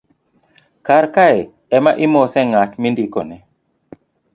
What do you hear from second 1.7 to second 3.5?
ema imose ng'at mindikone